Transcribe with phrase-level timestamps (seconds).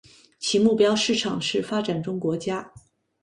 [0.39, 2.73] 其目标市场是发展中国家。